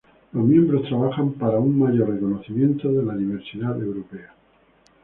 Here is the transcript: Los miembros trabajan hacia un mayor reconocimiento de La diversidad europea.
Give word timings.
Los 0.33 0.43
miembros 0.45 0.87
trabajan 0.89 1.35
hacia 1.39 1.59
un 1.59 1.77
mayor 1.79 2.09
reconocimiento 2.15 2.91
de 2.91 3.03
La 3.05 3.15
diversidad 3.15 3.79
europea. 3.79 4.33